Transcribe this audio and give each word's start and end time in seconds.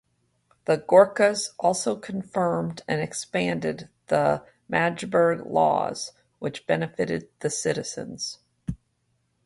The 0.65 0.79
Gorkas 0.79 1.49
also 1.59 1.95
confirmed 1.95 2.81
and 2.87 2.99
expanded 2.99 3.87
the 4.07 4.43
Magdeburg 4.67 5.45
Laws, 5.45 6.13
which 6.39 6.65
benefited 6.65 7.29
the 7.41 7.51
citizens. 7.51 8.39